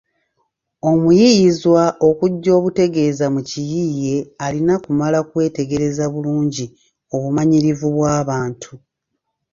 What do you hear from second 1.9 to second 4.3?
okujja obutegeeza mu kiyiiye